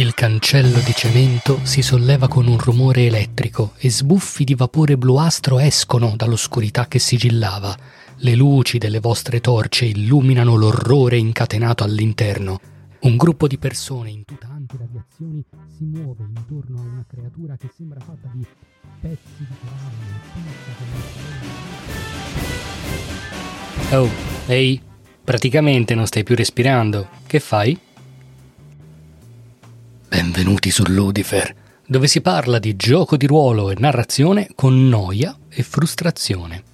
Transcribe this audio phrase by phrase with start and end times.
[0.00, 5.58] Il cancello di cemento si solleva con un rumore elettrico e sbuffi di vapore bluastro
[5.58, 7.76] escono dall'oscurità che sigillava.
[8.20, 12.58] Le luci delle vostre torce illuminano l'orrore incatenato all'interno.
[13.00, 15.44] Un gruppo di persone in tuta antiradiazioni
[15.76, 18.46] si muove intorno a una creatura che sembra fatta di
[19.02, 19.54] pezzi di
[23.90, 24.08] caramelle.
[24.08, 24.08] Oh,
[24.46, 24.80] ehi,
[25.22, 27.06] praticamente non stai più respirando.
[27.26, 27.78] Che fai?
[30.10, 31.54] Benvenuti su Ludifer,
[31.86, 36.64] dove si parla di gioco di ruolo e narrazione con noia e frustrazione.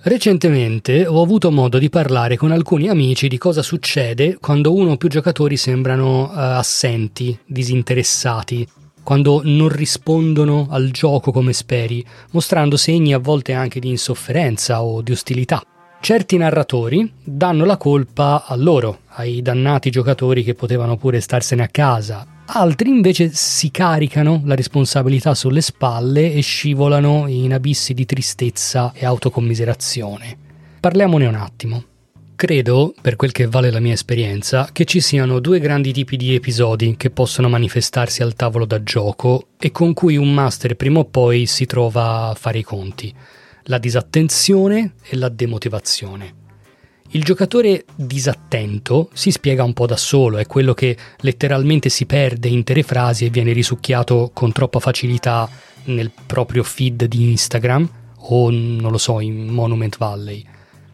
[0.00, 4.96] Recentemente ho avuto modo di parlare con alcuni amici di cosa succede quando uno o
[4.96, 8.66] più giocatori sembrano uh, assenti, disinteressati,
[9.02, 15.02] quando non rispondono al gioco come speri, mostrando segni a volte anche di insofferenza o
[15.02, 15.62] di ostilità.
[16.00, 21.68] Certi narratori danno la colpa a loro, ai dannati giocatori che potevano pure starsene a
[21.68, 28.92] casa, altri invece si caricano la responsabilità sulle spalle e scivolano in abissi di tristezza
[28.94, 30.36] e autocommiserazione.
[30.80, 31.84] Parliamone un attimo.
[32.34, 36.34] Credo, per quel che vale la mia esperienza, che ci siano due grandi tipi di
[36.34, 41.04] episodi che possono manifestarsi al tavolo da gioco e con cui un master prima o
[41.04, 43.12] poi si trova a fare i conti.
[43.64, 46.46] La disattenzione e la demotivazione.
[47.12, 52.48] Il giocatore disattento si spiega un po' da solo, è quello che letteralmente si perde
[52.48, 55.48] intere frasi e viene risucchiato con troppa facilità
[55.84, 60.44] nel proprio feed di Instagram o non lo so, in Monument Valley.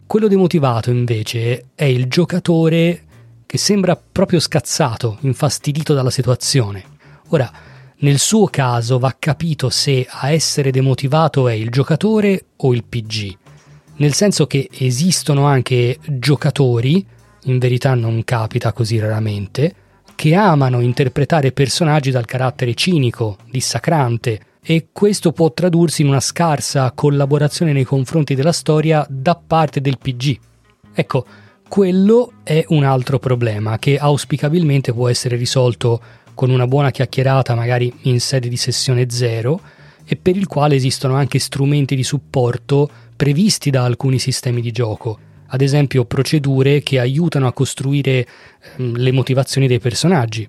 [0.07, 3.03] Quello demotivato invece è il giocatore
[3.45, 6.83] che sembra proprio scazzato, infastidito dalla situazione.
[7.29, 7.51] Ora,
[7.97, 13.37] nel suo caso va capito se a essere demotivato è il giocatore o il PG
[13.97, 17.05] nel senso che esistono anche giocatori,
[17.43, 19.75] in verità non capita così raramente,
[20.15, 26.91] che amano interpretare personaggi dal carattere cinico, dissacrante, e questo può tradursi in una scarsa
[26.91, 30.39] collaborazione nei confronti della storia da parte del PG.
[30.93, 31.25] Ecco,
[31.67, 36.01] quello è un altro problema che auspicabilmente può essere risolto
[36.33, 39.59] con una buona chiacchierata magari in sede di sessione zero
[40.05, 45.17] e per il quale esistono anche strumenti di supporto previsti da alcuni sistemi di gioco,
[45.47, 48.27] ad esempio procedure che aiutano a costruire
[48.77, 50.47] ehm, le motivazioni dei personaggi.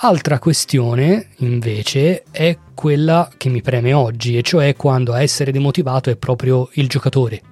[0.00, 6.08] Altra questione, invece, è quella che mi preme oggi, e cioè quando a essere demotivato
[6.10, 7.42] è proprio il giocatore.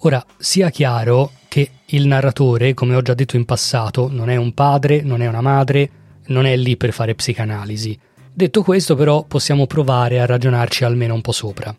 [0.00, 4.52] Ora, sia chiaro che il narratore, come ho già detto in passato, non è un
[4.52, 5.90] padre, non è una madre,
[6.26, 7.98] non è lì per fare psicanalisi.
[8.32, 11.74] Detto questo, però, possiamo provare a ragionarci almeno un po' sopra.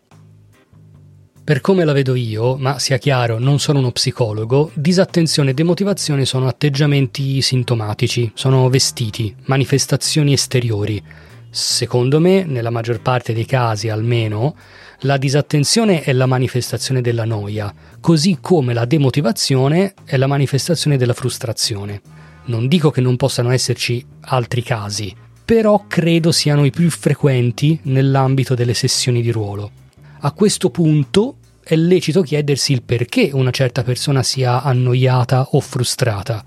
[1.44, 6.24] Per come la vedo io, ma sia chiaro, non sono uno psicologo, disattenzione e demotivazione
[6.24, 11.02] sono atteggiamenti sintomatici, sono vestiti, manifestazioni esteriori.
[11.50, 14.54] Secondo me, nella maggior parte dei casi almeno,
[15.00, 21.12] la disattenzione è la manifestazione della noia, così come la demotivazione è la manifestazione della
[21.12, 22.00] frustrazione.
[22.44, 25.12] Non dico che non possano esserci altri casi,
[25.44, 29.81] però credo siano i più frequenti nell'ambito delle sessioni di ruolo.
[30.24, 36.44] A questo punto è lecito chiedersi il perché una certa persona sia annoiata o frustrata.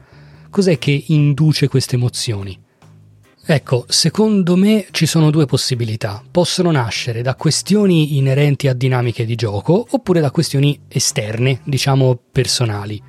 [0.50, 2.58] Cos'è che induce queste emozioni?
[3.46, 6.24] Ecco, secondo me ci sono due possibilità.
[6.32, 13.02] Possono nascere da questioni inerenti a dinamiche di gioco oppure da questioni esterne, diciamo personali.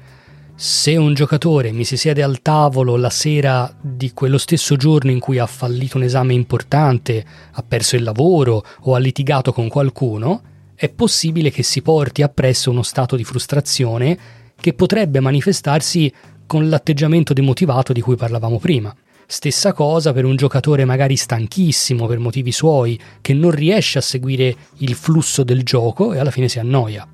[0.57, 5.21] Se un giocatore mi si siede al tavolo la sera di quello stesso giorno in
[5.21, 10.55] cui ha fallito un esame importante, ha perso il lavoro o ha litigato con qualcuno,
[10.77, 14.19] è possibile che si porti appresso uno stato di frustrazione
[14.61, 16.13] che potrebbe manifestarsi
[16.47, 18.95] con l'atteggiamento demotivato di cui parlavamo prima.
[19.27, 24.55] Stessa cosa per un giocatore magari stanchissimo per motivi suoi, che non riesce a seguire
[24.79, 27.09] il flusso del gioco e alla fine si annoia.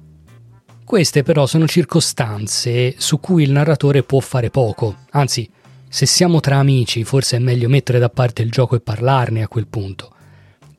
[0.85, 5.49] Queste però sono circostanze su cui il narratore può fare poco, anzi,
[5.89, 9.49] se siamo tra amici forse è meglio mettere da parte il gioco e parlarne a
[9.49, 10.12] quel punto.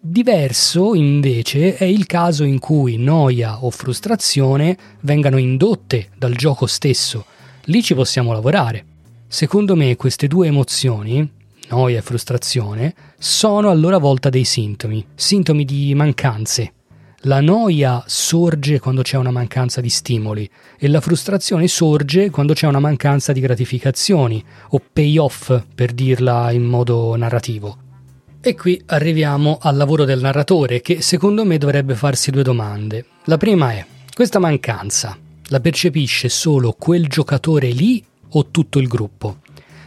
[0.05, 7.23] Diverso invece è il caso in cui noia o frustrazione vengano indotte dal gioco stesso.
[7.67, 8.85] Lì ci possiamo lavorare.
[9.29, 11.25] Secondo me queste due emozioni,
[11.69, 16.73] noia e frustrazione, sono a loro volta dei sintomi, sintomi di mancanze.
[17.19, 22.67] La noia sorge quando c'è una mancanza di stimoli e la frustrazione sorge quando c'è
[22.67, 27.82] una mancanza di gratificazioni o payoff per dirla in modo narrativo.
[28.45, 33.05] E qui arriviamo al lavoro del narratore che secondo me dovrebbe farsi due domande.
[33.23, 35.17] La prima è, questa mancanza
[35.47, 39.37] la percepisce solo quel giocatore lì o tutto il gruppo?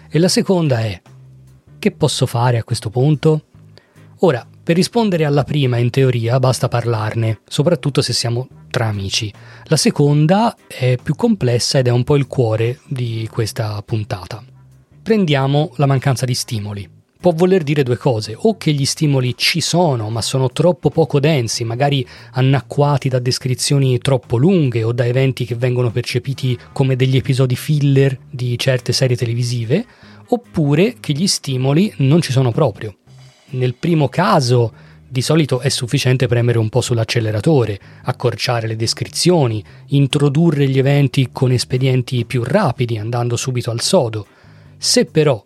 [0.08, 0.98] E la seconda è,
[1.78, 3.44] che posso fare a questo punto?
[4.20, 9.30] Ora, per rispondere alla prima, in teoria, basta parlarne, soprattutto se siamo tra amici.
[9.64, 14.42] La seconda è più complessa ed è un po' il cuore di questa puntata.
[15.02, 16.95] Prendiamo la mancanza di stimoli.
[17.18, 21.18] Può voler dire due cose, o che gli stimoli ci sono, ma sono troppo poco
[21.18, 27.16] densi, magari annacquati da descrizioni troppo lunghe o da eventi che vengono percepiti come degli
[27.16, 29.84] episodi filler di certe serie televisive,
[30.28, 32.96] oppure che gli stimoli non ci sono proprio
[33.50, 34.72] nel primo caso
[35.08, 41.52] di solito è sufficiente premere un po' sull'acceleratore, accorciare le descrizioni, introdurre gli eventi con
[41.52, 44.26] espedienti più rapidi andando subito al sodo.
[44.76, 45.42] Se però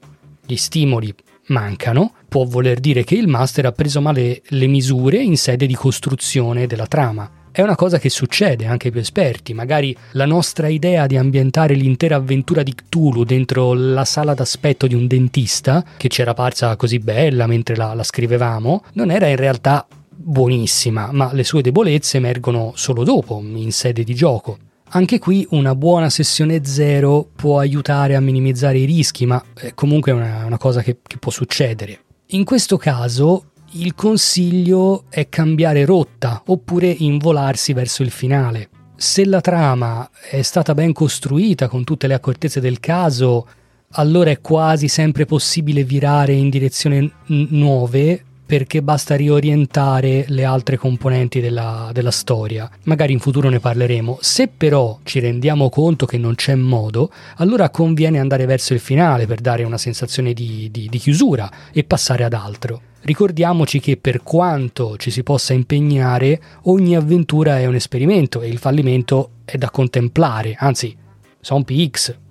[0.47, 1.15] gli stimoli
[1.51, 5.75] mancano, può voler dire che il master ha preso male le misure in sede di
[5.75, 7.31] costruzione della trama.
[7.53, 11.75] È una cosa che succede anche ai più esperti, magari la nostra idea di ambientare
[11.75, 16.77] l'intera avventura di Cthulhu dentro la sala d'aspetto di un dentista, che ci era parsa
[16.77, 22.19] così bella mentre la, la scrivevamo, non era in realtà buonissima, ma le sue debolezze
[22.19, 24.59] emergono solo dopo, in sede di gioco.
[24.93, 30.11] Anche qui una buona sessione zero può aiutare a minimizzare i rischi, ma è comunque
[30.11, 32.01] una, una cosa che, che può succedere.
[32.31, 38.69] In questo caso il consiglio è cambiare rotta oppure involarsi verso il finale.
[38.97, 43.47] Se la trama è stata ben costruita con tutte le accortezze del caso,
[43.93, 50.77] allora è quasi sempre possibile virare in direzioni n- nuove perché basta riorientare le altre
[50.77, 52.69] componenti della, della, storia.
[52.87, 54.19] Magari in futuro ne parleremo.
[54.21, 59.27] Se però ci rendiamo conto che non c'è modo, allora conviene andare verso il finale
[59.27, 62.81] per dare una sensazione di, di, di chiusura e passare ad altro.
[63.03, 68.59] Ricordiamoci che per quanto ci si possa impegnare, ogni avventura è un esperimento e il
[68.59, 70.97] fallimento è da contemplare, anzi,
[71.41, 72.30] son PX.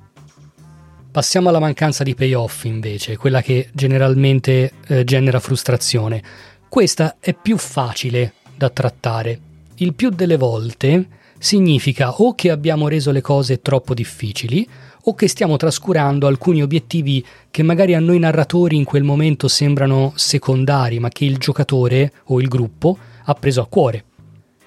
[1.12, 6.22] Passiamo alla mancanza di payoff invece, quella che generalmente eh, genera frustrazione.
[6.70, 9.40] Questa è più facile da trattare.
[9.78, 11.08] Il più delle volte
[11.40, 14.68] significa o che abbiamo reso le cose troppo difficili,
[15.06, 20.14] o che stiamo trascurando alcuni obiettivi che magari a noi narratori in quel momento sembrano
[20.16, 24.04] secondari, ma che il giocatore o il gruppo ha preso a cuore.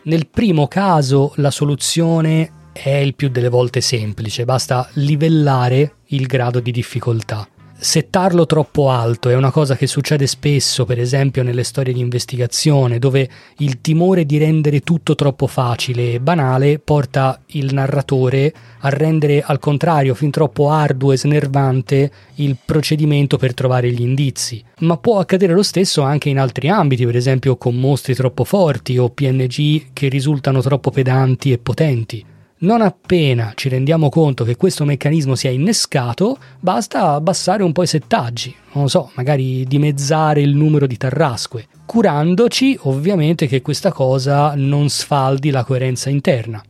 [0.05, 6.61] Nel primo caso la soluzione è il più delle volte semplice, basta livellare il grado
[6.61, 7.47] di difficoltà
[7.83, 13.01] settarlo troppo alto è una cosa che succede spesso, per esempio nelle storie di investigazione,
[13.01, 13.29] dove
[13.59, 19.59] il timore di rendere tutto troppo facile e banale porta il narratore a rendere al
[19.59, 24.63] contrario fin troppo arduo e snervante il procedimento per trovare gli indizi.
[24.81, 28.97] Ma può accadere lo stesso anche in altri ambiti, per esempio con mostri troppo forti
[28.97, 32.25] o PNG che risultano troppo pedanti e potenti.
[32.63, 37.83] Non appena ci rendiamo conto che questo meccanismo si è innescato, basta abbassare un po'
[37.83, 44.55] i settaggi, non so, magari dimezzare il numero di tarrasque, curandoci ovviamente che questa cosa
[44.55, 46.63] non sfaldi la coerenza interna.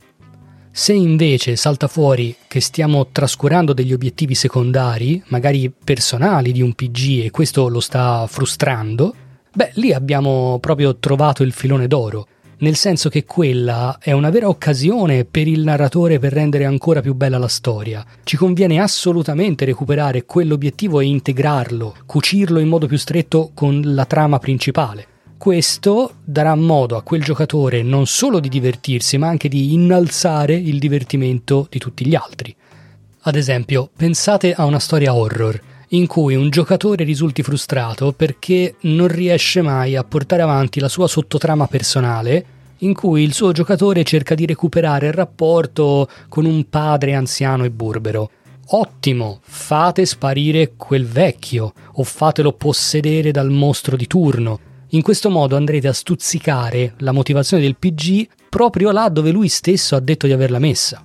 [0.70, 7.26] Se invece salta fuori che stiamo trascurando degli obiettivi secondari, magari personali di un PG
[7.26, 9.14] e questo lo sta frustrando,
[9.52, 12.28] beh, lì abbiamo proprio trovato il filone d'oro
[12.62, 17.14] nel senso che quella è una vera occasione per il narratore per rendere ancora più
[17.14, 18.04] bella la storia.
[18.22, 24.38] Ci conviene assolutamente recuperare quell'obiettivo e integrarlo, cucirlo in modo più stretto con la trama
[24.38, 25.06] principale.
[25.36, 30.78] Questo darà modo a quel giocatore non solo di divertirsi, ma anche di innalzare il
[30.78, 32.54] divertimento di tutti gli altri.
[33.22, 35.60] Ad esempio, pensate a una storia horror
[35.92, 41.06] in cui un giocatore risulti frustrato perché non riesce mai a portare avanti la sua
[41.06, 42.46] sottotrama personale
[42.78, 47.70] in cui il suo giocatore cerca di recuperare il rapporto con un padre anziano e
[47.70, 48.30] burbero.
[48.74, 54.58] Ottimo, fate sparire quel vecchio o fatelo possedere dal mostro di turno.
[54.90, 59.94] In questo modo andrete a stuzzicare la motivazione del PG proprio là dove lui stesso
[59.94, 61.04] ha detto di averla messa.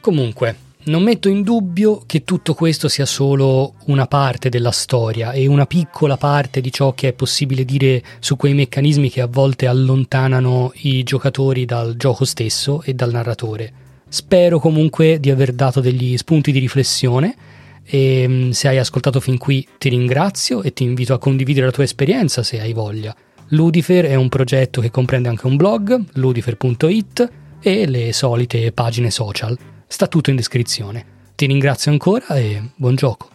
[0.00, 5.46] Comunque, non metto in dubbio che tutto questo sia solo una parte della storia e
[5.46, 9.66] una piccola parte di ciò che è possibile dire su quei meccanismi che a volte
[9.66, 13.72] allontanano i giocatori dal gioco stesso e dal narratore.
[14.08, 17.36] Spero comunque di aver dato degli spunti di riflessione
[17.84, 21.72] e mm, se hai ascoltato fin qui ti ringrazio e ti invito a condividere la
[21.72, 23.14] tua esperienza se hai voglia.
[23.48, 29.58] Ludifer è un progetto che comprende anche un blog, ludifer.it e le solite pagine social.
[29.92, 31.04] Sta tutto in descrizione.
[31.34, 33.28] Ti ringrazio ancora e buon gioco.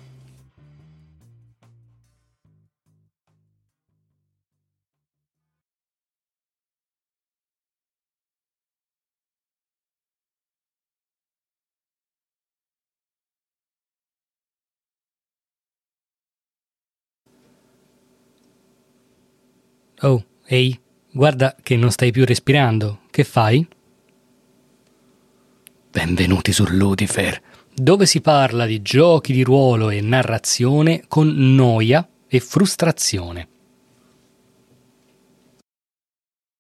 [20.02, 20.80] Oh, ehi,
[21.12, 23.02] guarda che non stai più respirando.
[23.12, 23.68] Che fai?
[25.96, 27.42] Benvenuti su Ludifer,
[27.74, 33.48] dove si parla di giochi di ruolo e narrazione con noia e frustrazione.